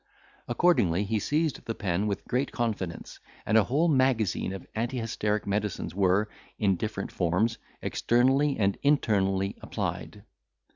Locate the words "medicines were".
5.45-6.27